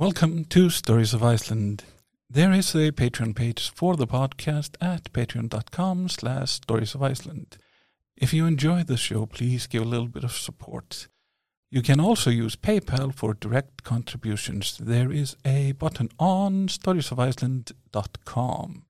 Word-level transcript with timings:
Welcome 0.00 0.46
to 0.46 0.70
Stories 0.70 1.12
of 1.12 1.22
Iceland. 1.22 1.84
There 2.30 2.52
is 2.52 2.74
a 2.74 2.90
Patreon 2.90 3.36
page 3.36 3.68
for 3.68 3.96
the 3.96 4.06
podcast 4.06 4.76
at 4.80 5.12
patreon.com 5.12 6.08
slash 6.08 6.52
stories 6.52 6.94
of 6.94 7.02
Iceland. 7.02 7.58
If 8.16 8.32
you 8.32 8.46
enjoy 8.46 8.82
the 8.82 8.96
show, 8.96 9.26
please 9.26 9.66
give 9.66 9.82
a 9.82 9.84
little 9.84 10.08
bit 10.08 10.24
of 10.24 10.32
support. 10.32 11.08
You 11.70 11.82
can 11.82 12.00
also 12.00 12.30
use 12.30 12.56
PayPal 12.56 13.14
for 13.14 13.34
direct 13.34 13.82
contributions. 13.82 14.78
There 14.78 15.12
is 15.12 15.36
a 15.44 15.72
button 15.72 16.08
on 16.18 16.68
storiesoficeland.com. 16.68 18.84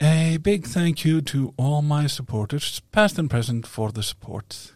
A 0.00 0.36
big 0.36 0.68
thank 0.68 1.04
you 1.04 1.20
to 1.20 1.52
all 1.56 1.82
my 1.82 2.06
supporters, 2.06 2.80
past 2.92 3.18
and 3.18 3.28
present, 3.28 3.66
for 3.66 3.90
the 3.90 4.04
support. 4.04 4.72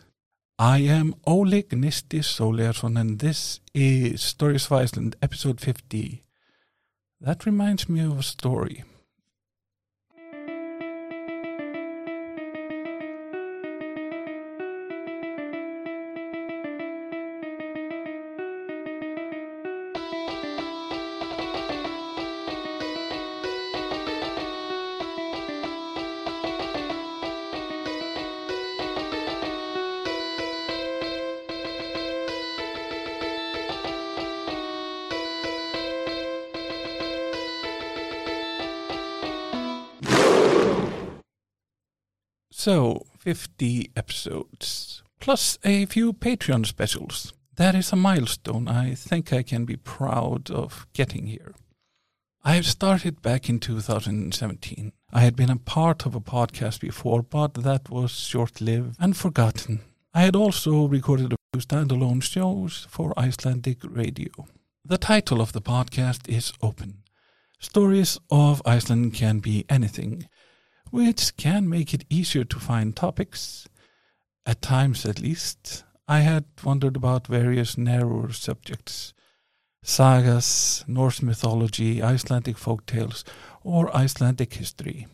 I 0.60 0.78
am 0.78 1.14
Óli 1.24 1.62
Gneisti 1.62 2.18
Sóleyjarson, 2.18 2.98
and 2.98 3.20
this 3.20 3.60
is 3.72 4.20
Stories 4.20 4.66
of 4.66 4.72
Iceland, 4.72 5.14
episode 5.22 5.60
50. 5.60 6.24
That 7.20 7.46
reminds 7.46 7.88
me 7.88 8.00
of 8.00 8.18
a 8.18 8.24
story. 8.24 8.82
So, 42.60 43.06
50 43.20 43.92
episodes, 43.94 45.04
plus 45.20 45.60
a 45.62 45.86
few 45.86 46.12
Patreon 46.12 46.66
specials. 46.66 47.32
That 47.54 47.76
is 47.76 47.92
a 47.92 47.96
milestone 47.96 48.66
I 48.66 48.94
think 48.94 49.32
I 49.32 49.44
can 49.44 49.64
be 49.64 49.76
proud 49.76 50.50
of 50.50 50.84
getting 50.92 51.28
here. 51.28 51.54
I 52.42 52.60
started 52.62 53.22
back 53.22 53.48
in 53.48 53.60
2017. 53.60 54.90
I 55.12 55.20
had 55.20 55.36
been 55.36 55.50
a 55.50 55.56
part 55.56 56.04
of 56.04 56.16
a 56.16 56.20
podcast 56.20 56.80
before, 56.80 57.22
but 57.22 57.54
that 57.54 57.90
was 57.90 58.10
short 58.10 58.60
lived 58.60 58.96
and 58.98 59.16
forgotten. 59.16 59.82
I 60.12 60.22
had 60.22 60.34
also 60.34 60.88
recorded 60.88 61.32
a 61.32 61.36
few 61.52 61.62
standalone 61.62 62.24
shows 62.24 62.88
for 62.90 63.16
Icelandic 63.16 63.78
radio. 63.84 64.48
The 64.84 64.98
title 64.98 65.40
of 65.40 65.52
the 65.52 65.62
podcast 65.62 66.28
is 66.28 66.52
Open. 66.60 67.04
Stories 67.60 68.18
of 68.32 68.60
Iceland 68.66 69.14
can 69.14 69.38
be 69.38 69.64
anything 69.68 70.28
which 70.90 71.36
can 71.36 71.68
make 71.68 71.92
it 71.94 72.04
easier 72.10 72.44
to 72.44 72.60
find 72.60 72.94
topics. 72.94 73.68
At 74.46 74.62
times, 74.62 75.04
at 75.04 75.20
least, 75.20 75.84
I 76.06 76.20
had 76.20 76.44
wondered 76.64 76.96
about 76.96 77.26
various 77.26 77.76
narrower 77.76 78.32
subjects 78.32 79.12
sagas, 79.82 80.84
Norse 80.86 81.22
mythology, 81.22 82.02
Icelandic 82.02 82.58
folk 82.58 82.84
tales, 82.84 83.24
or 83.62 83.94
Icelandic 83.96 84.54
history. 84.54 85.06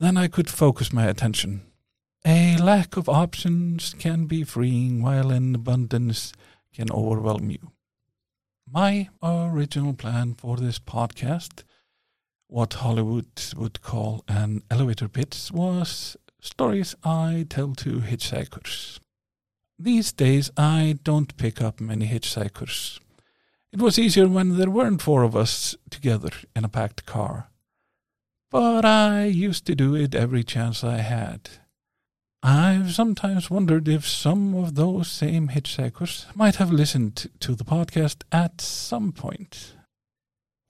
Then 0.00 0.16
I 0.16 0.28
could 0.28 0.50
focus 0.50 0.92
my 0.92 1.06
attention. 1.06 1.62
A 2.24 2.56
lack 2.58 2.96
of 2.96 3.08
options 3.08 3.94
can 3.98 4.26
be 4.26 4.44
freeing, 4.44 5.02
while 5.02 5.30
an 5.30 5.54
abundance 5.54 6.32
can 6.74 6.90
overwhelm 6.90 7.50
you. 7.50 7.72
My 8.70 9.08
original 9.22 9.92
plan 9.94 10.34
for 10.34 10.56
this 10.56 10.78
podcast 10.78 11.64
what 12.52 12.74
Hollywood 12.74 13.42
would 13.56 13.80
call 13.80 14.22
an 14.28 14.62
elevator 14.70 15.08
pitch 15.08 15.50
was 15.54 16.18
stories 16.38 16.94
I 17.02 17.46
tell 17.48 17.74
to 17.76 18.00
hitchhikers. 18.00 19.00
These 19.78 20.12
days 20.12 20.50
I 20.54 20.98
don't 21.02 21.34
pick 21.38 21.62
up 21.62 21.80
many 21.80 22.06
hitchhikers. 22.06 23.00
It 23.72 23.80
was 23.80 23.98
easier 23.98 24.28
when 24.28 24.58
there 24.58 24.68
weren't 24.68 25.00
four 25.00 25.22
of 25.22 25.34
us 25.34 25.74
together 25.88 26.28
in 26.54 26.66
a 26.66 26.68
packed 26.68 27.06
car. 27.06 27.48
But 28.50 28.84
I 28.84 29.24
used 29.24 29.64
to 29.66 29.74
do 29.74 29.94
it 29.94 30.14
every 30.14 30.44
chance 30.44 30.84
I 30.84 30.98
had. 30.98 31.48
I've 32.42 32.92
sometimes 32.92 33.50
wondered 33.50 33.88
if 33.88 34.06
some 34.06 34.54
of 34.54 34.74
those 34.74 35.10
same 35.10 35.48
hitchhikers 35.48 36.26
might 36.36 36.56
have 36.56 36.70
listened 36.70 37.30
to 37.40 37.54
the 37.54 37.64
podcast 37.64 38.24
at 38.30 38.60
some 38.60 39.10
point 39.12 39.72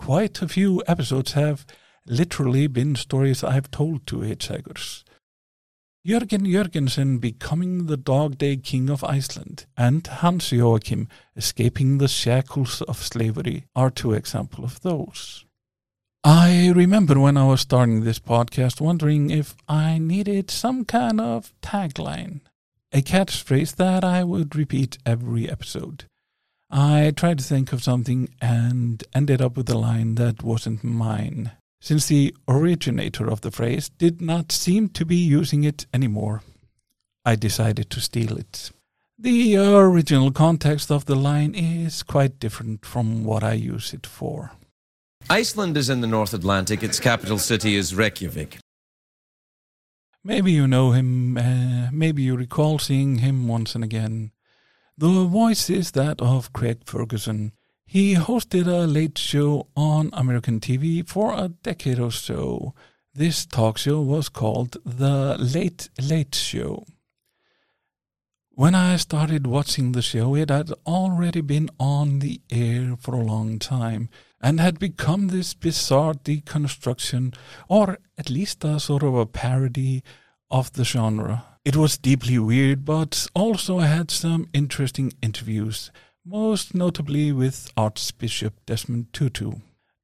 quite 0.02 0.42
a 0.42 0.48
few 0.48 0.82
episodes 0.88 1.32
have 1.32 1.64
literally 2.06 2.66
been 2.66 2.96
stories 2.96 3.44
I've 3.44 3.70
told 3.70 4.06
to 4.08 4.16
hitchhikers. 4.18 5.04
Jörgen 6.04 6.44
Jörgensen 6.46 7.20
becoming 7.20 7.86
the 7.86 7.96
Dog 7.96 8.36
Day 8.36 8.56
King 8.56 8.90
of 8.90 9.04
Iceland 9.04 9.66
and 9.76 10.04
Hans 10.04 10.50
Jonathan 10.50 11.08
escaping 11.36 11.98
the 11.98 12.08
shackles 12.08 12.82
of 12.82 12.96
slavery 12.96 13.66
are 13.76 13.88
two 13.88 14.12
examples 14.12 14.72
of 14.72 14.80
those. 14.80 15.44
I 16.24 16.72
remember 16.74 17.20
when 17.20 17.36
I 17.36 17.46
was 17.46 17.60
starting 17.60 18.00
this 18.00 18.18
podcast 18.18 18.80
wondering 18.80 19.30
if 19.30 19.54
I 19.68 19.98
needed 19.98 20.50
some 20.50 20.84
kind 20.84 21.20
of 21.20 21.52
tagline, 21.62 22.40
a 22.92 23.00
catchphrase 23.00 23.76
that 23.76 24.02
I 24.02 24.24
would 24.24 24.56
repeat 24.56 24.98
every 25.06 25.48
episode. 25.48 26.04
I 26.68 27.12
tried 27.14 27.38
to 27.38 27.44
think 27.44 27.72
of 27.72 27.82
something 27.82 28.28
and 28.40 29.04
ended 29.14 29.40
up 29.40 29.56
with 29.56 29.68
a 29.70 29.78
line 29.78 30.16
that 30.16 30.42
wasn't 30.42 30.82
mine, 30.82 31.52
since 31.82 32.06
the 32.06 32.32
originator 32.46 33.28
of 33.28 33.40
the 33.40 33.50
phrase 33.50 33.88
did 33.98 34.22
not 34.22 34.52
seem 34.52 34.88
to 34.88 35.04
be 35.04 35.16
using 35.16 35.64
it 35.64 35.84
anymore. 35.92 36.40
I 37.24 37.34
decided 37.34 37.90
to 37.90 38.00
steal 38.00 38.38
it. 38.38 38.70
The 39.18 39.56
original 39.56 40.30
context 40.30 40.92
of 40.92 41.06
the 41.06 41.16
line 41.16 41.56
is 41.56 42.04
quite 42.04 42.38
different 42.38 42.86
from 42.86 43.24
what 43.24 43.42
I 43.42 43.54
use 43.54 43.92
it 43.92 44.06
for. 44.06 44.52
Iceland 45.28 45.76
is 45.76 45.90
in 45.90 46.00
the 46.00 46.06
North 46.06 46.32
Atlantic. 46.32 46.84
Its 46.84 47.00
capital 47.00 47.38
city 47.38 47.74
is 47.74 47.96
Reykjavik. 47.96 48.58
Maybe 50.22 50.52
you 50.52 50.68
know 50.68 50.92
him, 50.92 51.36
uh, 51.36 51.88
maybe 51.90 52.22
you 52.22 52.36
recall 52.36 52.78
seeing 52.78 53.18
him 53.18 53.48
once 53.48 53.74
and 53.74 53.82
again. 53.82 54.30
The 54.96 55.24
voice 55.24 55.68
is 55.68 55.90
that 55.92 56.20
of 56.20 56.52
Craig 56.52 56.82
Ferguson. 56.86 57.52
He 57.92 58.14
hosted 58.14 58.66
a 58.68 58.86
late 58.86 59.18
show 59.18 59.66
on 59.76 60.08
American 60.14 60.60
TV 60.60 61.06
for 61.06 61.34
a 61.34 61.48
decade 61.48 61.98
or 61.98 62.10
so. 62.10 62.72
This 63.12 63.44
talk 63.44 63.76
show 63.76 64.00
was 64.00 64.30
called 64.30 64.78
The 64.82 65.36
Late 65.38 65.90
Late 66.00 66.34
Show. 66.34 66.86
When 68.52 68.74
I 68.74 68.96
started 68.96 69.46
watching 69.46 69.92
the 69.92 70.00
show, 70.00 70.34
it 70.34 70.48
had 70.48 70.72
already 70.86 71.42
been 71.42 71.68
on 71.78 72.20
the 72.20 72.40
air 72.48 72.96
for 72.98 73.14
a 73.14 73.22
long 73.22 73.58
time 73.58 74.08
and 74.40 74.58
had 74.58 74.78
become 74.78 75.28
this 75.28 75.52
bizarre 75.52 76.14
deconstruction, 76.14 77.34
or 77.68 77.98
at 78.16 78.30
least 78.30 78.64
a 78.64 78.80
sort 78.80 79.02
of 79.02 79.14
a 79.14 79.26
parody 79.26 80.02
of 80.50 80.72
the 80.72 80.86
genre. 80.86 81.44
It 81.62 81.76
was 81.76 81.98
deeply 81.98 82.38
weird, 82.38 82.86
but 82.86 83.26
also 83.34 83.80
had 83.80 84.10
some 84.10 84.48
interesting 84.54 85.12
interviews, 85.20 85.90
most 86.24 86.74
notably 86.74 87.32
with 87.32 87.72
Archbishop 87.76 88.54
Desmond 88.66 89.12
Tutu. 89.12 89.52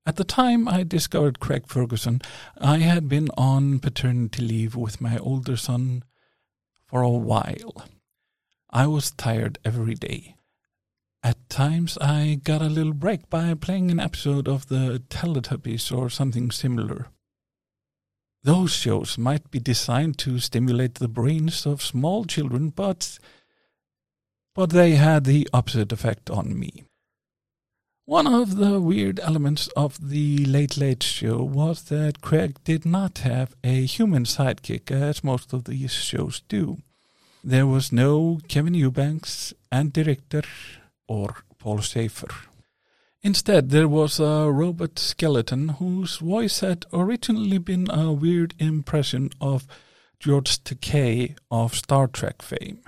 At 0.04 0.16
the 0.16 0.24
time 0.24 0.66
I 0.66 0.82
discovered 0.82 1.38
Craig 1.38 1.66
Ferguson, 1.66 2.20
I 2.60 2.78
had 2.78 3.08
been 3.08 3.28
on 3.36 3.78
paternity 3.78 4.42
leave 4.42 4.74
with 4.74 5.00
my 5.00 5.18
older 5.18 5.56
son 5.56 6.02
for 6.86 7.02
a 7.02 7.10
while. 7.10 7.84
I 8.70 8.86
was 8.86 9.10
tired 9.12 9.58
every 9.64 9.94
day. 9.94 10.34
At 11.22 11.48
times 11.48 11.98
I 12.00 12.40
got 12.42 12.62
a 12.62 12.68
little 12.68 12.94
break 12.94 13.28
by 13.28 13.54
playing 13.54 13.90
an 13.90 14.00
episode 14.00 14.48
of 14.48 14.68
the 14.68 15.02
Teletubbies 15.10 15.96
or 15.96 16.10
something 16.10 16.50
similar. 16.50 17.08
Those 18.42 18.72
shows 18.72 19.18
might 19.18 19.50
be 19.50 19.58
designed 19.58 20.16
to 20.18 20.38
stimulate 20.38 20.96
the 20.96 21.08
brains 21.08 21.66
of 21.66 21.82
small 21.82 22.24
children, 22.24 22.70
but 22.70 23.18
but 24.58 24.70
they 24.70 24.96
had 24.96 25.22
the 25.22 25.48
opposite 25.52 25.92
effect 25.92 26.28
on 26.28 26.58
me. 26.58 26.82
One 28.06 28.26
of 28.26 28.56
the 28.56 28.80
weird 28.80 29.20
elements 29.20 29.68
of 29.76 30.08
the 30.10 30.44
Late 30.46 30.76
Late 30.76 31.04
Show 31.04 31.44
was 31.44 31.84
that 31.84 32.22
Craig 32.22 32.58
did 32.64 32.84
not 32.84 33.18
have 33.18 33.54
a 33.62 33.86
human 33.86 34.24
sidekick 34.24 34.90
as 34.90 35.22
most 35.22 35.52
of 35.52 35.62
these 35.62 35.92
shows 35.92 36.42
do. 36.48 36.78
There 37.44 37.68
was 37.68 37.92
no 37.92 38.40
Kevin 38.48 38.74
Eubanks, 38.74 39.54
and 39.70 39.92
director 39.92 40.42
or 41.06 41.36
Paul 41.60 41.78
Shaffer. 41.78 42.34
Instead, 43.22 43.70
there 43.70 43.86
was 43.86 44.18
a 44.18 44.50
robot 44.50 44.98
skeleton 44.98 45.68
whose 45.68 46.16
voice 46.16 46.58
had 46.58 46.84
originally 46.92 47.58
been 47.58 47.88
a 47.92 48.12
weird 48.12 48.54
impression 48.58 49.30
of 49.40 49.68
George 50.18 50.64
Takei 50.64 51.36
of 51.48 51.76
Star 51.76 52.08
Trek 52.08 52.42
fame. 52.42 52.80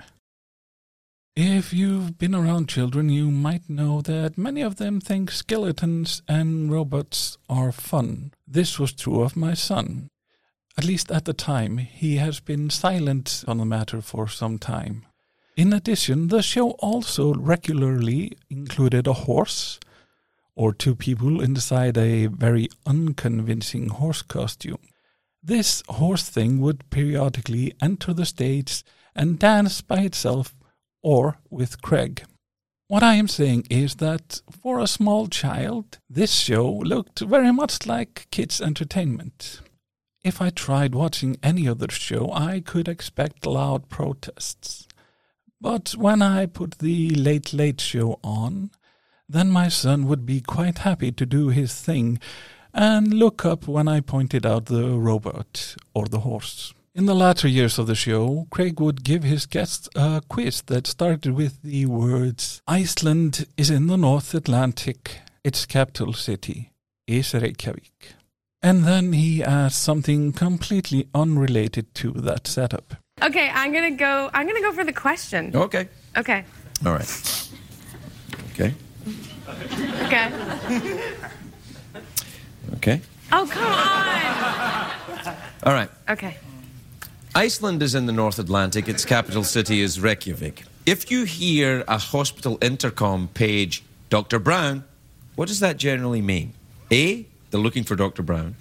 If 1.35 1.71
you've 1.71 2.17
been 2.17 2.35
around 2.35 2.67
children, 2.67 3.07
you 3.07 3.31
might 3.31 3.69
know 3.69 4.01
that 4.01 4.37
many 4.37 4.61
of 4.61 4.75
them 4.75 4.99
think 4.99 5.31
skeletons 5.31 6.21
and 6.27 6.69
robots 6.69 7.37
are 7.47 7.71
fun. 7.71 8.33
This 8.45 8.77
was 8.77 8.91
true 8.91 9.21
of 9.21 9.37
my 9.37 9.53
son. 9.53 10.09
At 10.77 10.83
least 10.83 11.09
at 11.09 11.23
the 11.23 11.33
time, 11.33 11.77
he 11.77 12.17
has 12.17 12.41
been 12.41 12.69
silent 12.69 13.45
on 13.47 13.59
the 13.59 13.65
matter 13.65 14.01
for 14.01 14.27
some 14.27 14.59
time. 14.59 15.05
In 15.55 15.71
addition, 15.71 16.27
the 16.27 16.41
show 16.41 16.71
also 16.79 17.33
regularly 17.33 18.33
included 18.49 19.07
a 19.07 19.13
horse 19.13 19.79
or 20.53 20.73
two 20.73 20.95
people 20.95 21.39
inside 21.39 21.97
a 21.97 22.25
very 22.25 22.67
unconvincing 22.85 23.87
horse 23.87 24.21
costume. 24.21 24.79
This 25.41 25.81
horse 25.87 26.27
thing 26.27 26.59
would 26.59 26.89
periodically 26.89 27.73
enter 27.81 28.13
the 28.13 28.25
stage 28.25 28.83
and 29.15 29.39
dance 29.39 29.79
by 29.79 29.99
itself 29.99 30.53
or 31.01 31.37
with 31.49 31.81
Craig. 31.81 32.23
What 32.87 33.03
I 33.03 33.13
am 33.15 33.27
saying 33.27 33.67
is 33.69 33.95
that 33.95 34.41
for 34.61 34.79
a 34.79 34.87
small 34.87 35.27
child, 35.27 35.99
this 36.09 36.33
show 36.33 36.69
looked 36.69 37.21
very 37.21 37.53
much 37.53 37.87
like 37.87 38.27
kids' 38.31 38.59
entertainment. 38.59 39.61
If 40.23 40.41
I 40.41 40.49
tried 40.49 40.93
watching 40.93 41.37
any 41.41 41.67
other 41.67 41.89
show, 41.89 42.31
I 42.33 42.59
could 42.59 42.87
expect 42.87 43.45
loud 43.45 43.89
protests. 43.89 44.87
But 45.61 45.91
when 45.91 46.21
I 46.21 46.47
put 46.47 46.79
the 46.79 47.11
Late 47.11 47.53
Late 47.53 47.79
Show 47.79 48.19
on, 48.23 48.71
then 49.29 49.49
my 49.49 49.69
son 49.69 50.07
would 50.07 50.25
be 50.25 50.41
quite 50.41 50.79
happy 50.79 51.11
to 51.13 51.25
do 51.25 51.47
his 51.47 51.73
thing 51.73 52.19
and 52.73 53.13
look 53.13 53.45
up 53.45 53.67
when 53.67 53.87
I 53.87 54.01
pointed 54.01 54.45
out 54.45 54.65
the 54.65 54.89
robot 54.97 55.75
or 55.93 56.07
the 56.07 56.19
horse. 56.21 56.73
In 56.93 57.05
the 57.05 57.15
latter 57.15 57.47
years 57.47 57.79
of 57.79 57.87
the 57.87 57.95
show, 57.95 58.47
Craig 58.51 58.81
would 58.81 59.05
give 59.05 59.23
his 59.23 59.45
guests 59.45 59.87
a 59.95 60.21
quiz 60.27 60.61
that 60.63 60.85
started 60.85 61.33
with 61.33 61.61
the 61.61 61.85
words 61.85 62.61
Iceland 62.67 63.45
is 63.55 63.69
in 63.69 63.87
the 63.87 63.95
North 63.95 64.33
Atlantic. 64.33 65.21
Its 65.41 65.65
capital 65.65 66.11
city 66.11 66.73
is 67.07 67.33
Reykjavik. 67.33 68.15
And 68.61 68.83
then 68.83 69.13
he 69.13 69.41
asked 69.41 69.81
something 69.81 70.33
completely 70.33 71.07
unrelated 71.15 71.95
to 71.95 72.11
that 72.11 72.45
setup. 72.45 72.95
Okay, 73.23 73.49
I'm 73.53 73.71
gonna 73.71 73.91
go. 73.91 74.29
I'm 74.33 74.45
gonna 74.45 74.59
go 74.59 74.73
for 74.73 74.83
the 74.83 74.91
question. 74.91 75.55
Okay. 75.55 75.87
Okay. 76.17 76.43
All 76.85 76.91
right. 76.91 77.49
Okay. 78.51 78.73
Okay. 80.03 80.29
Okay. 82.73 83.01
Oh 83.31 83.47
come 83.49 83.65
on. 85.25 85.35
All 85.63 85.73
right. 85.73 85.89
Okay. 86.09 86.35
Iceland 87.33 87.81
is 87.81 87.95
in 87.95 88.07
the 88.07 88.11
North 88.11 88.39
Atlantic. 88.39 88.89
Its 88.89 89.05
capital 89.05 89.45
city 89.45 89.79
is 89.79 90.01
Reykjavik. 90.01 90.65
If 90.85 91.09
you 91.09 91.23
hear 91.23 91.85
a 91.87 91.97
hospital 91.97 92.57
intercom 92.61 93.29
page 93.29 93.83
Dr. 94.09 94.37
Brown, 94.37 94.83
what 95.35 95.47
does 95.47 95.61
that 95.61 95.77
generally 95.77 96.21
mean? 96.21 96.51
A, 96.91 97.25
they're 97.49 97.61
looking 97.61 97.85
for 97.85 97.95
Dr. 97.95 98.21
Brown. 98.21 98.55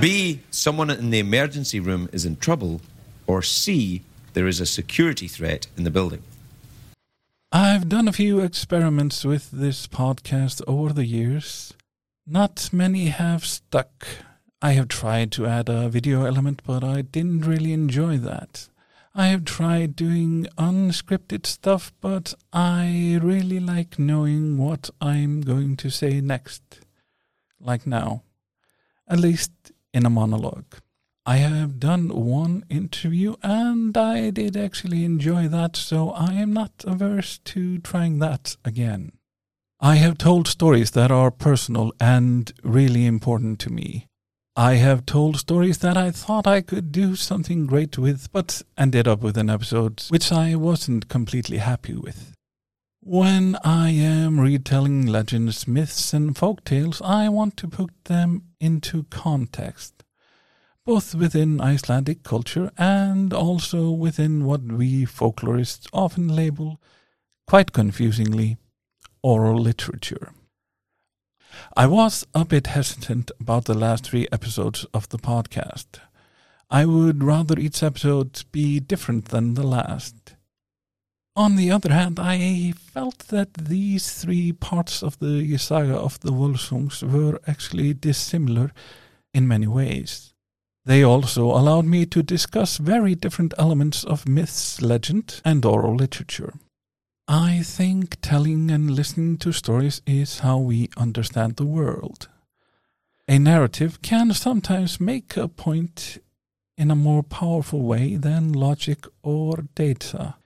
B, 0.00 0.40
someone 0.50 0.88
in 0.88 1.10
the 1.10 1.18
emergency 1.18 1.78
room 1.78 2.08
is 2.10 2.24
in 2.24 2.36
trouble. 2.36 2.80
Or 3.26 3.42
C, 3.42 4.02
there 4.32 4.46
is 4.46 4.60
a 4.60 4.66
security 4.66 5.28
threat 5.28 5.66
in 5.76 5.84
the 5.84 5.90
building. 5.90 6.22
I've 7.52 7.90
done 7.90 8.08
a 8.08 8.12
few 8.12 8.40
experiments 8.40 9.26
with 9.26 9.50
this 9.50 9.86
podcast 9.86 10.62
over 10.66 10.94
the 10.94 11.04
years. 11.04 11.74
Not 12.26 12.70
many 12.72 13.06
have 13.08 13.44
stuck. 13.44 14.06
I 14.60 14.72
have 14.72 14.88
tried 14.88 15.30
to 15.32 15.46
add 15.46 15.68
a 15.68 15.88
video 15.88 16.24
element, 16.24 16.62
but 16.66 16.82
I 16.82 17.02
didn't 17.02 17.46
really 17.46 17.72
enjoy 17.72 18.18
that. 18.18 18.68
I 19.14 19.28
have 19.28 19.44
tried 19.44 19.94
doing 19.94 20.46
unscripted 20.56 21.46
stuff, 21.46 21.92
but 22.00 22.34
I 22.52 23.20
really 23.22 23.60
like 23.60 23.98
knowing 23.98 24.58
what 24.58 24.90
I'm 25.00 25.42
going 25.42 25.76
to 25.76 25.90
say 25.90 26.20
next. 26.20 26.62
Like 27.60 27.86
now. 27.86 28.22
At 29.06 29.20
least 29.20 29.52
in 29.94 30.04
a 30.04 30.10
monologue. 30.10 30.74
I 31.24 31.36
have 31.36 31.78
done 31.78 32.08
one 32.08 32.64
interview 32.68 33.36
and 33.42 33.96
I 33.96 34.30
did 34.30 34.56
actually 34.56 35.04
enjoy 35.04 35.46
that, 35.48 35.76
so 35.76 36.10
I 36.10 36.32
am 36.32 36.52
not 36.52 36.72
averse 36.84 37.38
to 37.44 37.78
trying 37.78 38.18
that 38.18 38.56
again. 38.64 39.12
I 39.80 39.96
have 39.96 40.18
told 40.18 40.48
stories 40.48 40.92
that 40.92 41.12
are 41.12 41.30
personal 41.30 41.92
and 42.00 42.52
really 42.64 43.06
important 43.06 43.60
to 43.60 43.70
me. 43.70 44.08
I 44.58 44.74
have 44.74 45.06
told 45.06 45.36
stories 45.36 45.78
that 45.78 45.96
I 45.96 46.10
thought 46.10 46.44
I 46.44 46.62
could 46.62 46.90
do 46.90 47.14
something 47.14 47.64
great 47.64 47.96
with, 47.96 48.32
but 48.32 48.60
ended 48.76 49.06
up 49.06 49.20
with 49.20 49.36
an 49.36 49.48
episode 49.48 50.02
which 50.08 50.32
I 50.32 50.56
wasn't 50.56 51.08
completely 51.08 51.58
happy 51.58 51.94
with. 51.94 52.32
When 53.00 53.56
I 53.62 53.90
am 53.90 54.40
retelling 54.40 55.06
legends, 55.06 55.68
myths, 55.68 56.12
and 56.12 56.36
folk 56.36 56.64
tales, 56.64 57.00
I 57.02 57.28
want 57.28 57.56
to 57.58 57.68
put 57.68 57.92
them 58.06 58.48
into 58.58 59.04
context, 59.10 60.02
both 60.84 61.14
within 61.14 61.60
Icelandic 61.60 62.24
culture 62.24 62.72
and 62.76 63.32
also 63.32 63.92
within 63.92 64.44
what 64.44 64.62
we 64.62 65.06
folklorists 65.06 65.86
often 65.92 66.26
label, 66.26 66.80
quite 67.46 67.72
confusingly, 67.72 68.56
oral 69.22 69.60
literature. 69.60 70.32
I 71.76 71.86
was 71.86 72.26
a 72.34 72.44
bit 72.44 72.68
hesitant 72.68 73.30
about 73.40 73.64
the 73.64 73.74
last 73.74 74.04
three 74.04 74.26
episodes 74.32 74.86
of 74.92 75.08
the 75.08 75.18
podcast. 75.18 76.00
I 76.70 76.84
would 76.84 77.22
rather 77.22 77.58
each 77.58 77.82
episode 77.82 78.44
be 78.52 78.80
different 78.80 79.26
than 79.26 79.54
the 79.54 79.66
last. 79.66 80.34
On 81.34 81.56
the 81.56 81.70
other 81.70 81.92
hand, 81.92 82.18
I 82.18 82.72
felt 82.72 83.28
that 83.28 83.54
these 83.54 84.12
three 84.12 84.52
parts 84.52 85.02
of 85.02 85.18
the 85.20 85.56
saga 85.56 85.94
of 85.94 86.18
the 86.20 86.32
Volsungs 86.32 87.02
were 87.02 87.38
actually 87.46 87.94
dissimilar 87.94 88.72
in 89.32 89.46
many 89.46 89.68
ways. 89.68 90.34
They 90.84 91.04
also 91.04 91.44
allowed 91.44 91.84
me 91.84 92.06
to 92.06 92.22
discuss 92.22 92.78
very 92.78 93.14
different 93.14 93.54
elements 93.56 94.04
of 94.04 94.28
myths, 94.28 94.82
legend, 94.82 95.40
and 95.44 95.64
oral 95.64 95.94
literature. 95.94 96.54
I 97.30 97.60
think 97.62 98.22
telling 98.22 98.70
and 98.70 98.90
listening 98.90 99.36
to 99.38 99.52
stories 99.52 100.00
is 100.06 100.38
how 100.38 100.56
we 100.56 100.88
understand 100.96 101.56
the 101.56 101.66
world. 101.66 102.26
A 103.28 103.38
narrative 103.38 104.00
can 104.00 104.32
sometimes 104.32 104.98
make 104.98 105.36
a 105.36 105.46
point 105.46 106.22
in 106.78 106.90
a 106.90 106.96
more 106.96 107.22
powerful 107.22 107.82
way 107.82 108.16
than 108.16 108.54
logic 108.54 109.04
or 109.22 109.66
data. 109.74 110.36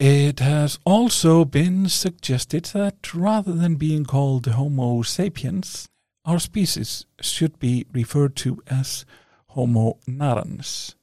It 0.00 0.40
has 0.40 0.78
also 0.86 1.44
been 1.44 1.90
suggested 1.90 2.64
that 2.72 3.12
rather 3.12 3.52
than 3.52 3.74
being 3.74 4.06
called 4.06 4.46
Homo 4.46 5.02
sapiens, 5.02 5.90
our 6.24 6.38
species 6.38 7.04
should 7.20 7.58
be 7.58 7.84
referred 7.92 8.34
to 8.36 8.62
as 8.66 9.04
Homo 9.48 9.98
narrans, 10.08 10.94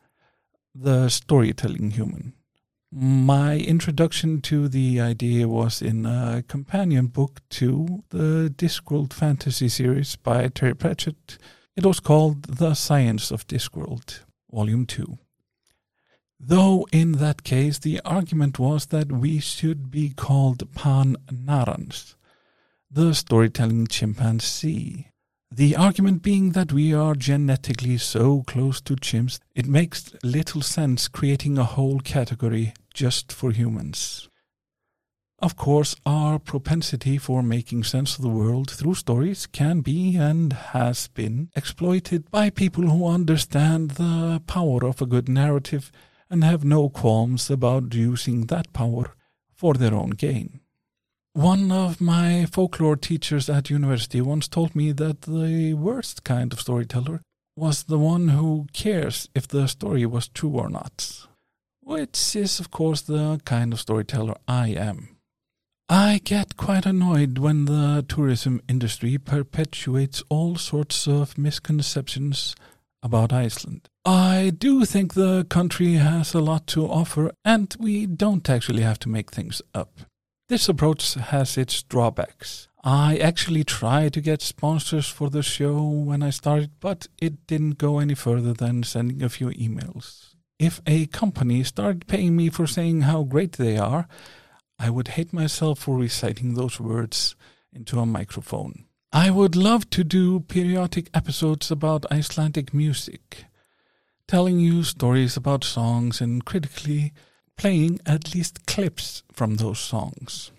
the 0.73 1.09
storytelling 1.09 1.91
human. 1.91 2.33
My 2.91 3.55
introduction 3.55 4.41
to 4.41 4.67
the 4.67 4.99
idea 4.99 5.47
was 5.47 5.79
in 5.79 6.07
a 6.07 6.43
companion 6.47 7.05
book 7.05 7.39
to 7.51 8.03
the 8.09 8.51
Discworld 8.57 9.13
fantasy 9.13 9.69
series 9.69 10.15
by 10.15 10.47
Terry 10.47 10.73
Pratchett. 10.73 11.37
It 11.75 11.85
was 11.85 11.99
called 11.99 12.57
The 12.57 12.73
Science 12.73 13.29
of 13.29 13.45
Discworld, 13.45 14.21
Volume 14.51 14.87
2. 14.87 15.19
Though 16.39 16.87
in 16.91 17.11
that 17.13 17.43
case 17.43 17.77
the 17.77 18.01
argument 18.03 18.57
was 18.57 18.87
that 18.87 19.11
we 19.11 19.39
should 19.39 19.91
be 19.91 20.09
called 20.09 20.73
Pan 20.73 21.15
narrans, 21.31 22.15
the 22.89 23.13
storytelling 23.13 23.85
chimpanzee. 23.85 25.11
The 25.51 25.75
argument 25.75 26.21
being 26.21 26.51
that 26.51 26.71
we 26.71 26.93
are 26.93 27.15
genetically 27.15 27.97
so 27.97 28.43
close 28.43 28.79
to 28.81 28.95
chimps, 28.95 29.39
it 29.55 29.65
makes 29.65 30.13
little 30.23 30.61
sense 30.61 31.07
creating 31.07 31.57
a 31.57 31.63
whole 31.63 31.99
category 32.01 32.73
just 32.93 33.31
for 33.31 33.51
humans. 33.51 34.29
Of 35.39 35.55
course, 35.55 35.95
our 36.05 36.37
propensity 36.37 37.17
for 37.17 37.41
making 37.41 37.85
sense 37.85 38.15
of 38.15 38.21
the 38.21 38.29
world 38.29 38.69
through 38.69 38.93
stories 38.93 39.47
can 39.47 39.81
be 39.81 40.15
and 40.15 40.53
has 40.53 41.07
been 41.07 41.49
exploited 41.55 42.29
by 42.29 42.51
people 42.51 42.83
who 42.83 43.07
understand 43.07 43.91
the 43.91 44.43
power 44.45 44.85
of 44.85 45.01
a 45.01 45.07
good 45.07 45.27
narrative 45.27 45.91
and 46.29 46.43
have 46.43 46.63
no 46.63 46.89
qualms 46.89 47.49
about 47.49 47.95
using 47.95 48.45
that 48.47 48.71
power 48.71 49.15
for 49.55 49.73
their 49.73 49.95
own 49.95 50.11
gain. 50.11 50.59
One 51.39 51.71
of 51.71 52.01
my 52.01 52.47
folklore 52.47 52.97
teachers 52.97 53.49
at 53.49 53.69
university 53.69 54.19
once 54.19 54.49
told 54.49 54.75
me 54.75 54.91
that 54.91 55.21
the 55.21 55.73
worst 55.73 56.25
kind 56.25 56.51
of 56.51 56.59
storyteller 56.59 57.21
was 57.55 57.83
the 57.83 57.97
one 57.97 58.27
who 58.27 58.67
cares 58.73 59.29
if 59.33 59.47
the 59.47 59.67
story 59.67 60.05
was 60.05 60.27
true 60.27 60.49
or 60.49 60.69
not, 60.69 61.27
which 61.79 62.35
is, 62.35 62.59
of 62.59 62.71
course, 62.71 62.99
the 62.99 63.39
kind 63.45 63.71
of 63.71 63.79
storyteller 63.79 64.35
I 64.49 64.71
am. 64.71 65.15
I 65.87 66.19
get 66.25 66.57
quite 66.57 66.85
annoyed 66.85 67.37
when 67.37 67.63
the 67.63 68.03
tourism 68.05 68.61
industry 68.67 69.17
perpetuates 69.17 70.21
all 70.27 70.57
sorts 70.57 71.07
of 71.07 71.37
misconceptions 71.37 72.53
about 73.01 73.31
Iceland. 73.31 73.87
I 74.03 74.51
do 74.57 74.83
think 74.83 75.13
the 75.13 75.45
country 75.45 75.93
has 75.93 76.33
a 76.33 76.41
lot 76.41 76.67
to 76.67 76.85
offer, 76.85 77.31
and 77.45 77.73
we 77.79 78.07
don't 78.07 78.49
actually 78.49 78.81
have 78.81 78.99
to 78.99 79.09
make 79.09 79.31
things 79.31 79.61
up. 79.73 80.01
This 80.49 80.67
approach 80.67 81.13
has 81.13 81.59
its 81.59 81.83
drawbacks. 81.83 82.69
I 82.83 83.17
actually 83.17 83.63
tried 83.63 84.13
to 84.13 84.21
get 84.21 84.41
sponsors 84.41 85.07
for 85.07 85.29
the 85.29 85.43
show 85.43 85.87
when 85.87 86.23
I 86.23 86.31
started, 86.31 86.71
but 86.79 87.05
it 87.21 87.45
didn't 87.45 87.77
go 87.77 87.99
any 87.99 88.15
further 88.15 88.53
than 88.53 88.81
sending 88.81 89.21
a 89.21 89.29
few 89.29 89.49
emails. 89.49 90.33
If 90.57 90.81
a 90.87 91.05
company 91.05 91.63
started 91.63 92.07
paying 92.07 92.35
me 92.35 92.49
for 92.49 92.65
saying 92.65 93.01
how 93.01 93.21
great 93.25 93.53
they 93.53 93.77
are, 93.77 94.07
I 94.79 94.89
would 94.89 95.09
hate 95.09 95.31
myself 95.31 95.77
for 95.77 95.99
reciting 95.99 96.55
those 96.55 96.79
words 96.79 97.35
into 97.71 97.99
a 97.99 98.07
microphone. 98.07 98.85
I 99.13 99.29
would 99.29 99.55
love 99.55 99.91
to 99.91 100.03
do 100.03 100.39
periodic 100.39 101.11
episodes 101.13 101.69
about 101.69 102.11
Icelandic 102.11 102.73
music, 102.73 103.45
telling 104.27 104.59
you 104.59 104.81
stories 104.81 105.37
about 105.37 105.63
songs 105.63 106.19
and 106.21 106.43
critically 106.43 107.13
playing 107.59 107.99
at 108.05 108.33
least 108.33 108.65
clips 108.65 109.21
from 109.33 109.57
those 109.57 109.79
songs. 109.79 110.51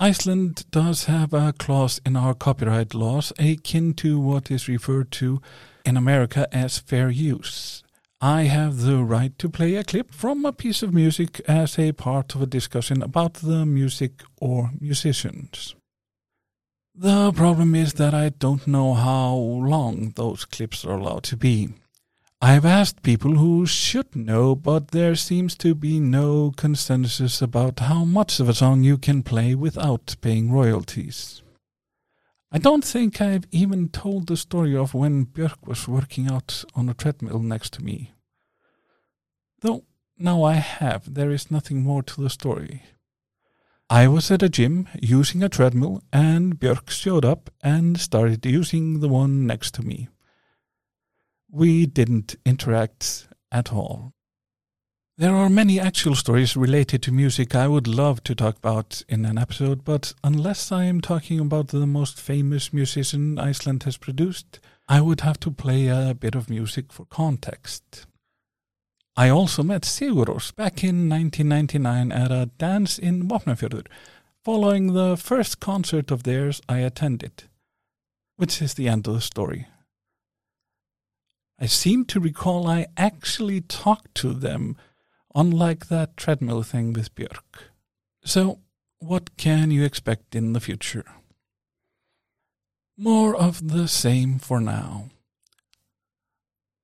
Iceland 0.00 0.64
does 0.72 1.04
have 1.04 1.32
a 1.32 1.54
clause 1.56 2.00
in 2.04 2.16
our 2.16 2.34
copyright 2.34 2.94
laws 2.94 3.32
akin 3.38 3.94
to 3.94 4.18
what 4.18 4.50
is 4.50 4.68
referred 4.68 5.12
to 5.12 5.40
in 5.86 5.96
America 5.96 6.48
as 6.50 6.80
fair 6.80 7.10
use. 7.10 7.84
I 8.20 8.42
have 8.44 8.80
the 8.80 9.04
right 9.04 9.38
to 9.38 9.48
play 9.48 9.76
a 9.76 9.84
clip 9.84 10.12
from 10.12 10.44
a 10.44 10.52
piece 10.52 10.82
of 10.82 10.92
music 10.92 11.40
as 11.46 11.78
a 11.78 11.92
part 11.92 12.34
of 12.34 12.42
a 12.42 12.46
discussion 12.46 13.00
about 13.00 13.34
the 13.34 13.64
music 13.64 14.24
or 14.40 14.70
musicians. 14.80 15.76
The 16.92 17.32
problem 17.32 17.76
is 17.76 17.94
that 17.94 18.14
I 18.14 18.30
don't 18.30 18.66
know 18.66 18.94
how 18.94 19.34
long 19.34 20.12
those 20.16 20.44
clips 20.44 20.84
are 20.84 20.96
allowed 20.96 21.22
to 21.24 21.36
be. 21.36 21.68
I've 22.46 22.66
asked 22.66 23.02
people 23.02 23.36
who 23.36 23.64
should 23.64 24.14
know, 24.14 24.54
but 24.54 24.88
there 24.88 25.14
seems 25.14 25.56
to 25.56 25.74
be 25.74 25.98
no 25.98 26.52
consensus 26.54 27.40
about 27.40 27.80
how 27.80 28.04
much 28.04 28.38
of 28.38 28.50
a 28.50 28.52
song 28.52 28.82
you 28.82 28.98
can 28.98 29.22
play 29.22 29.54
without 29.54 30.14
paying 30.20 30.52
royalties. 30.52 31.40
I 32.52 32.58
don't 32.58 32.84
think 32.84 33.18
I've 33.18 33.46
even 33.50 33.88
told 33.88 34.26
the 34.26 34.36
story 34.36 34.76
of 34.76 34.92
when 34.92 35.24
Björk 35.24 35.66
was 35.66 35.88
working 35.88 36.30
out 36.30 36.66
on 36.74 36.90
a 36.90 36.92
treadmill 36.92 37.38
next 37.38 37.72
to 37.74 37.82
me. 37.82 38.12
Though 39.62 39.84
now 40.18 40.42
I 40.42 40.56
have, 40.56 41.14
there 41.14 41.30
is 41.30 41.50
nothing 41.50 41.82
more 41.82 42.02
to 42.02 42.20
the 42.20 42.28
story. 42.28 42.82
I 43.88 44.06
was 44.06 44.30
at 44.30 44.42
a 44.42 44.50
gym 44.50 44.86
using 45.00 45.42
a 45.42 45.48
treadmill, 45.48 46.02
and 46.12 46.60
Björk 46.60 46.90
showed 46.90 47.24
up 47.24 47.48
and 47.62 47.98
started 47.98 48.44
using 48.44 49.00
the 49.00 49.08
one 49.08 49.46
next 49.46 49.72
to 49.76 49.82
me. 49.82 50.08
We 51.56 51.86
didn't 51.86 52.34
interact 52.44 53.28
at 53.52 53.72
all. 53.72 54.12
There 55.16 55.36
are 55.36 55.48
many 55.48 55.78
actual 55.78 56.16
stories 56.16 56.56
related 56.56 57.00
to 57.04 57.12
music 57.12 57.54
I 57.54 57.68
would 57.68 57.86
love 57.86 58.24
to 58.24 58.34
talk 58.34 58.56
about 58.56 59.02
in 59.08 59.24
an 59.24 59.38
episode, 59.38 59.84
but 59.84 60.14
unless 60.24 60.72
I 60.72 60.82
am 60.86 61.00
talking 61.00 61.38
about 61.38 61.68
the 61.68 61.86
most 61.86 62.20
famous 62.20 62.72
musician 62.72 63.38
Iceland 63.38 63.84
has 63.84 63.96
produced, 63.96 64.58
I 64.88 65.00
would 65.00 65.20
have 65.20 65.38
to 65.40 65.52
play 65.52 65.86
a 65.86 66.12
bit 66.12 66.34
of 66.34 66.50
music 66.50 66.92
for 66.92 67.04
context. 67.04 68.06
I 69.16 69.28
also 69.28 69.62
met 69.62 69.82
Sigur 69.82 70.24
Rós 70.26 70.52
back 70.56 70.82
in 70.82 71.08
1999 71.08 72.10
at 72.10 72.32
a 72.32 72.50
dance 72.58 72.98
in 72.98 73.28
Vopnafjörður, 73.28 73.86
following 74.44 74.92
the 74.92 75.16
first 75.16 75.60
concert 75.60 76.10
of 76.10 76.24
theirs 76.24 76.60
I 76.68 76.78
attended, 76.78 77.44
which 78.34 78.60
is 78.60 78.74
the 78.74 78.88
end 78.88 79.06
of 79.06 79.14
the 79.14 79.20
story. 79.20 79.68
I 81.58 81.66
seem 81.66 82.04
to 82.06 82.20
recall 82.20 82.66
I 82.66 82.86
actually 82.96 83.60
talked 83.60 84.14
to 84.16 84.32
them, 84.32 84.76
unlike 85.34 85.86
that 85.86 86.16
treadmill 86.16 86.62
thing 86.62 86.92
with 86.92 87.14
Björk. 87.14 87.70
So, 88.24 88.60
what 88.98 89.36
can 89.36 89.70
you 89.70 89.84
expect 89.84 90.34
in 90.34 90.52
the 90.52 90.60
future? 90.60 91.04
More 92.96 93.34
of 93.34 93.68
the 93.68 93.88
same 93.88 94.38
for 94.38 94.60
now. 94.60 95.10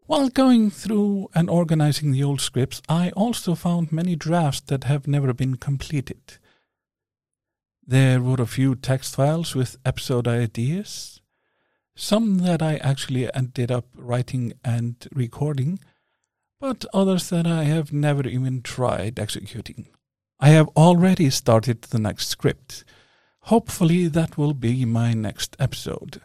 While 0.06 0.28
going 0.28 0.70
through 0.70 1.28
and 1.34 1.48
organizing 1.48 2.10
the 2.10 2.24
old 2.24 2.40
scripts, 2.40 2.82
I 2.88 3.10
also 3.10 3.54
found 3.54 3.92
many 3.92 4.16
drafts 4.16 4.60
that 4.62 4.84
have 4.84 5.06
never 5.06 5.32
been 5.32 5.54
completed. 5.54 6.38
There 7.86 8.20
were 8.20 8.42
a 8.42 8.46
few 8.46 8.74
text 8.74 9.14
files 9.14 9.54
with 9.54 9.76
episode 9.84 10.26
ideas, 10.26 11.19
some 11.94 12.38
that 12.38 12.62
I 12.62 12.76
actually 12.76 13.32
ended 13.34 13.70
up 13.70 13.86
writing 13.94 14.54
and 14.64 14.96
recording, 15.12 15.78
but 16.60 16.84
others 16.92 17.30
that 17.30 17.46
I 17.46 17.64
have 17.64 17.92
never 17.92 18.26
even 18.26 18.62
tried 18.62 19.18
executing. 19.18 19.88
I 20.38 20.50
have 20.50 20.68
already 20.68 21.30
started 21.30 21.82
the 21.82 21.98
next 21.98 22.28
script. 22.28 22.84
Hopefully, 23.44 24.08
that 24.08 24.38
will 24.38 24.54
be 24.54 24.84
my 24.84 25.12
next 25.12 25.56
episode. 25.58 26.20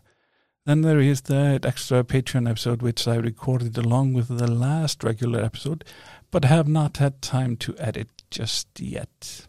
Then 0.65 0.81
there 0.81 0.99
is 0.99 1.21
that 1.23 1.65
extra 1.65 2.03
Patreon 2.03 2.49
episode 2.49 2.81
which 2.81 3.07
I 3.07 3.15
recorded 3.15 3.77
along 3.77 4.13
with 4.13 4.29
the 4.29 4.49
last 4.49 5.03
regular 5.03 5.43
episode, 5.43 5.83
but 6.31 6.45
have 6.45 6.67
not 6.67 6.97
had 6.97 7.21
time 7.21 7.55
to 7.57 7.75
edit 7.77 8.23
just 8.31 8.79
yet. 8.79 9.47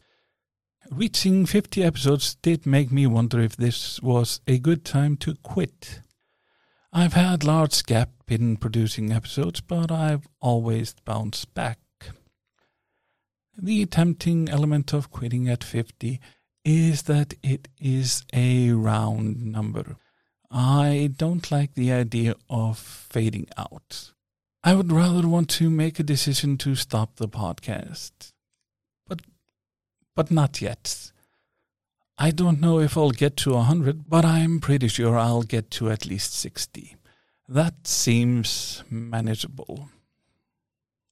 Reaching 0.91 1.47
50 1.47 1.83
episodes 1.83 2.37
did 2.43 2.67
make 2.67 2.93
me 2.93 3.07
wonder 3.07 3.41
if 3.41 3.57
this 3.57 4.01
was 4.03 4.41
a 4.47 4.59
good 4.59 4.85
time 4.85 5.17
to 5.19 5.35
quit. 5.43 6.01
I've 6.99 7.13
had 7.13 7.45
large 7.45 7.85
gap 7.85 8.09
in 8.27 8.57
producing 8.57 9.13
episodes, 9.13 9.61
but 9.61 9.93
I've 9.93 10.27
always 10.41 10.95
bounced 11.05 11.53
back. 11.53 11.79
The 13.55 13.85
tempting 13.85 14.49
element 14.49 14.95
of 14.95 15.11
quitting 15.11 15.47
at 15.47 15.63
50 15.63 16.19
is 16.65 17.03
that 17.03 17.35
it 17.43 17.69
is 17.79 18.25
a 18.33 18.71
round 18.71 19.45
number. 19.45 19.97
I 20.51 21.11
don't 21.15 21.51
like 21.51 21.75
the 21.75 21.93
idea 21.93 22.35
of 22.49 22.79
fading 22.79 23.49
out. 23.59 24.13
I 24.65 24.73
would 24.73 24.91
rather 24.91 25.29
want 25.29 25.51
to 25.51 25.69
make 25.69 25.99
a 25.99 26.03
decision 26.03 26.57
to 26.59 26.75
stop 26.75 27.17
the 27.17 27.29
podcast. 27.29 28.33
But 29.07 29.21
but 30.15 30.31
not 30.31 30.63
yet. 30.63 31.13
I 32.19 32.31
don't 32.31 32.61
know 32.61 32.81
if 32.81 32.97
I'll 32.97 33.11
get 33.11 33.37
to 33.39 33.51
a 33.53 33.57
100, 33.57 34.09
but 34.09 34.25
I'm 34.25 34.59
pretty 34.59 34.89
sure 34.89 35.19
I'll 35.19 35.43
get 35.43 35.71
to 35.73 35.91
at 35.91 36.07
least 36.07 36.33
60. 36.35 36.97
That 37.49 37.87
seems 37.87 38.83
manageable. 38.89 39.91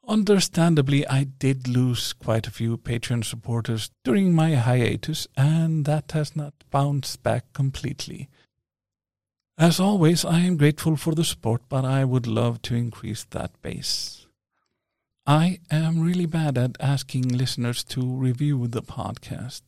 Understandably, 0.06 1.06
I 1.06 1.24
did 1.24 1.68
lose 1.68 2.12
quite 2.12 2.46
a 2.46 2.50
few 2.50 2.76
Patreon 2.76 3.24
supporters 3.24 3.90
during 4.02 4.34
my 4.34 4.54
hiatus, 4.54 5.26
and 5.36 5.84
that 5.84 6.12
has 6.12 6.34
not 6.34 6.54
bounced 6.70 7.22
back 7.22 7.52
completely. 7.52 8.28
As 9.56 9.78
always, 9.78 10.24
I 10.24 10.40
am 10.40 10.56
grateful 10.56 10.96
for 10.96 11.14
the 11.14 11.24
support, 11.24 11.62
but 11.68 11.84
I 11.84 12.04
would 12.04 12.26
love 12.26 12.60
to 12.62 12.74
increase 12.74 13.24
that 13.30 13.50
base. 13.62 14.26
I 15.26 15.60
am 15.70 16.02
really 16.02 16.26
bad 16.26 16.58
at 16.58 16.76
asking 16.80 17.28
listeners 17.28 17.84
to 17.84 18.02
review 18.02 18.66
the 18.66 18.82
podcast. 18.82 19.62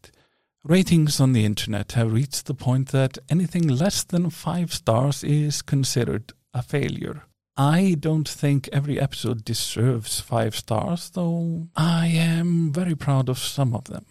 Ratings 0.69 1.21
on 1.21 1.33
the 1.33 1.45
internet 1.45 1.93
have 1.93 2.13
reached 2.13 2.47
the 2.47 2.55
point 2.55 2.89
that 2.89 3.19
anything 3.29 3.69
less 3.69 4.03
than 4.03 4.31
five 4.31 4.75
stars 4.75 5.23
is 5.23 5.63
considered 5.63 6.33
a 6.53 6.61
failure. 6.61 7.23
I 7.57 7.95
don't 8.01 8.29
think 8.29 8.69
every 8.73 9.01
episode 9.01 9.45
deserves 9.45 10.19
five 10.19 10.57
stars, 10.57 11.11
though 11.11 11.69
I 11.77 12.09
am 12.09 12.73
very 12.73 12.97
proud 12.97 13.29
of 13.29 13.39
some 13.39 13.77
of 13.77 13.85
them. 13.85 14.07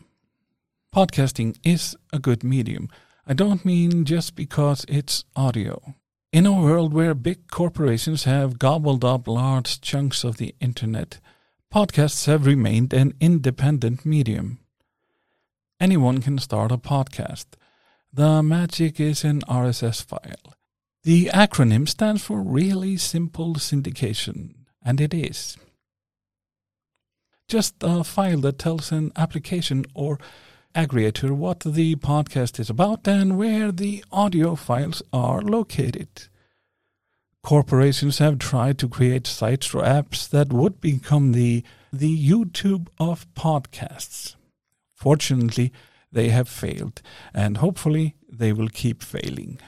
Podcasting 0.96 1.58
is 1.66 1.94
a 2.14 2.20
good 2.20 2.42
medium 2.42 2.88
I 3.28 3.34
don't 3.34 3.66
mean 3.66 4.06
just 4.06 4.36
because 4.36 4.86
it's 4.88 5.26
audio. 5.36 5.96
In 6.32 6.46
a 6.46 6.54
world 6.54 6.94
where 6.94 7.14
big 7.16 7.50
corporations 7.52 8.24
have 8.24 8.60
gobbled 8.60 9.04
up 9.04 9.28
large 9.28 9.82
chunks 9.82 10.24
of 10.24 10.38
the 10.38 10.56
internet, 10.62 11.20
podcasts 11.74 12.28
have 12.28 12.46
remained 12.46 12.94
an 12.94 13.14
independent 13.20 14.06
medium. 14.06 14.60
Anyone 15.80 16.22
can 16.22 16.38
start 16.38 16.72
a 16.72 16.78
podcast. 16.78 17.48
The 18.14 18.42
magic 18.42 18.98
is 18.98 19.26
an 19.26 19.42
RSS 19.42 20.06
file. 20.06 20.54
The 21.04 21.26
acronym 21.34 21.88
stands 21.90 22.24
for 22.24 22.42
Really 22.42 22.96
Simple 22.96 23.56
Syndication, 23.56 24.54
and 24.82 25.02
it 25.02 25.14
is. 25.14 25.58
Just 27.50 27.76
a 27.82 28.06
file 28.06 28.40
that 28.40 28.58
tells 28.58 28.94
an 28.94 29.12
application 29.18 29.86
or 29.94 30.18
aggregator 30.74 31.32
what 31.32 31.60
the 31.60 31.96
podcast 31.98 32.58
is 32.58 32.70
about 32.70 33.06
and 33.06 33.38
where 33.38 33.70
the 33.70 34.04
audio 34.14 34.56
files 34.56 35.04
are 35.12 35.42
located. 35.42 36.08
Corporations 37.44 38.20
have 38.20 38.40
tried 38.40 38.78
to 38.80 38.88
create 38.88 39.28
sites 39.28 39.76
or 39.76 39.84
apps 39.84 40.30
that 40.30 40.54
would 40.54 40.80
become 40.80 41.34
the, 41.34 41.64
the 41.92 42.30
YouTube 42.30 42.88
of 42.98 43.28
podcasts. 43.34 44.36
Fortunately, 44.96 45.72
they 46.12 46.30
have 46.30 46.50
failed, 46.50 47.02
and 47.34 47.58
hopefully, 47.58 48.16
they 48.28 48.52
will 48.54 48.70
keep 48.70 49.04
failing. 49.04 49.60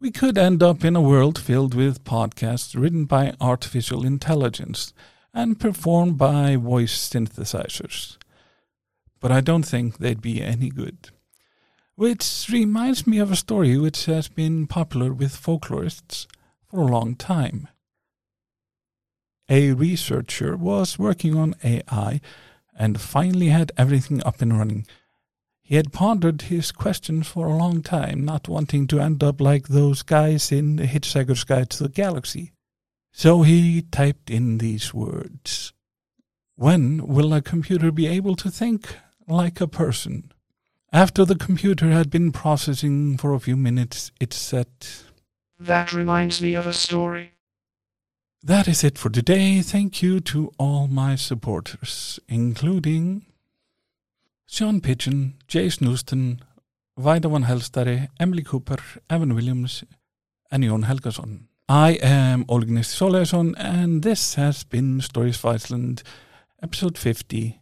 we 0.00 0.10
could 0.12 0.38
end 0.38 0.62
up 0.62 0.84
in 0.84 0.94
a 0.94 1.00
world 1.00 1.38
filled 1.38 1.74
with 1.74 2.04
podcasts 2.04 2.80
written 2.80 3.04
by 3.04 3.34
artificial 3.40 4.06
intelligence 4.06 4.92
and 5.34 5.58
performed 5.58 6.16
by 6.16 6.54
voice 6.56 6.96
synthesizers. 6.96 8.16
But 9.20 9.32
I 9.32 9.40
don't 9.40 9.64
think 9.64 9.98
they'd 9.98 10.20
be 10.22 10.40
any 10.40 10.68
good. 10.70 11.10
Which 11.96 12.46
reminds 12.52 13.06
me 13.08 13.18
of 13.18 13.32
a 13.32 13.36
story 13.36 13.76
which 13.76 14.04
has 14.04 14.28
been 14.28 14.68
popular 14.68 15.12
with 15.12 15.34
folklorists 15.34 16.26
for 16.64 16.80
a 16.80 16.86
long 16.86 17.16
time. 17.16 17.66
A 19.48 19.72
researcher 19.72 20.56
was 20.56 20.98
working 20.98 21.36
on 21.36 21.56
AI 21.64 22.20
and 22.78 22.98
finally 22.98 23.48
had 23.48 23.72
everything 23.76 24.22
up 24.24 24.40
and 24.40 24.58
running 24.58 24.86
he 25.68 25.74
had 25.74 25.92
pondered 25.92 26.40
his 26.40 26.72
questions 26.72 27.26
for 27.26 27.46
a 27.46 27.54
long 27.54 27.82
time, 27.82 28.24
not 28.24 28.48
wanting 28.48 28.86
to 28.86 29.00
end 29.00 29.22
up 29.22 29.38
like 29.38 29.68
those 29.68 30.00
guys 30.00 30.50
in 30.50 30.76
The 30.76 30.86
Hitchhiker's 30.86 31.44
Guide 31.44 31.68
to 31.68 31.82
the 31.82 31.88
Galaxy. 31.90 32.52
So 33.12 33.42
he 33.42 33.82
typed 33.82 34.30
in 34.30 34.56
these 34.56 34.94
words 34.94 35.74
When 36.56 37.06
will 37.06 37.34
a 37.34 37.42
computer 37.42 37.92
be 37.92 38.06
able 38.06 38.34
to 38.36 38.50
think 38.50 38.96
like 39.26 39.60
a 39.60 39.68
person? 39.68 40.32
After 40.90 41.26
the 41.26 41.36
computer 41.36 41.90
had 41.90 42.08
been 42.08 42.32
processing 42.32 43.18
for 43.18 43.34
a 43.34 43.40
few 43.40 43.54
minutes, 43.54 44.10
it 44.18 44.32
said, 44.32 44.68
That 45.60 45.92
reminds 45.92 46.40
me 46.40 46.54
of 46.54 46.66
a 46.66 46.72
story. 46.72 47.32
That 48.42 48.68
is 48.68 48.84
it 48.84 48.98
for 48.98 49.10
today. 49.10 49.60
Thank 49.62 50.00
you 50.00 50.20
to 50.20 50.52
all 50.58 50.86
my 50.86 51.16
supporters, 51.16 52.20
including 52.28 53.26
Sean 54.46 54.80
Pigeon, 54.80 55.34
Jason 55.48 55.88
Houston, 55.88 56.40
Vida 56.96 57.28
Van 57.28 57.44
Helstari, 57.44 58.08
Emily 58.20 58.44
Cooper, 58.44 58.76
Evan 59.10 59.34
Williams, 59.34 59.82
and 60.52 60.62
Jon 60.62 60.84
Helgason. 60.84 61.48
I 61.68 61.98
am 62.00 62.44
Óli 62.44 62.66
Gneisti 62.66 62.94
Sóleyjarson, 62.96 63.54
and 63.58 64.02
this 64.04 64.36
has 64.36 64.62
been 64.62 65.00
Stories 65.00 65.38
of 65.38 65.46
Iceland, 65.46 66.04
episode 66.62 66.96
50. 66.96 67.60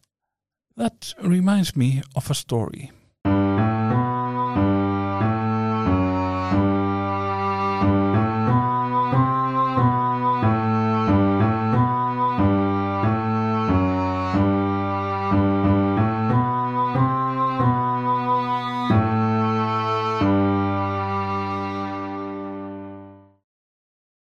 That 0.77 1.15
reminds 1.23 1.75
me 1.75 2.03
of 2.15 2.31
a 2.31 2.35
story. 2.35 2.93